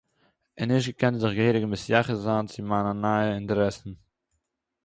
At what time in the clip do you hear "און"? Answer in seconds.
0.57-0.67